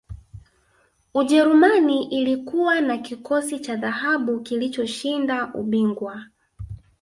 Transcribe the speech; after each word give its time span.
ujerumani 1.13 2.03
ilikuwa 2.03 2.81
na 2.81 2.97
kikosi 2.97 3.59
cha 3.59 3.75
dhahabu 3.75 4.39
kilichoshinda 4.39 5.53
ubingwa 5.53 6.25